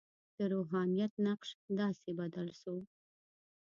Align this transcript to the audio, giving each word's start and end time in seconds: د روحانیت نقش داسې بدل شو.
د 0.37 0.39
روحانیت 0.53 1.13
نقش 1.25 1.49
داسې 1.79 2.09
بدل 2.19 2.47
شو. 2.59 2.75